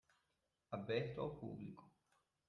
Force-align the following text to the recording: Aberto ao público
Aberto 0.71 1.21
ao 1.21 1.35
público 1.35 1.83